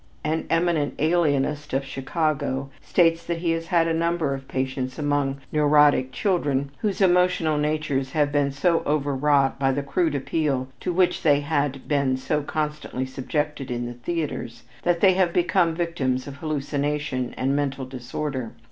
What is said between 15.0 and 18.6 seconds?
they have become victims of hallucination and mental disorder.